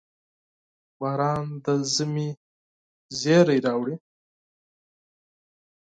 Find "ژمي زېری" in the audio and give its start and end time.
1.93-3.57